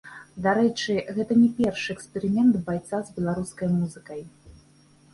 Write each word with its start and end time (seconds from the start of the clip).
Дарэчы, 0.45 0.95
гэта 1.17 1.37
не 1.43 1.51
першы 1.59 1.97
эксперымент 1.97 2.59
байца 2.71 3.05
з 3.13 3.17
беларускай 3.21 3.67
музыкай. 3.79 4.21